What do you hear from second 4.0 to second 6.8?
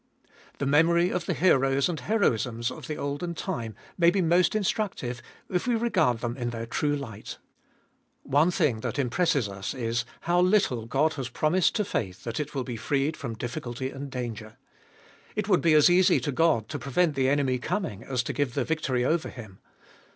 be most instructive, if we regard them in their